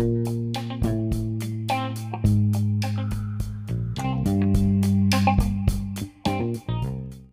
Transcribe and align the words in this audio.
Música 0.00 0.49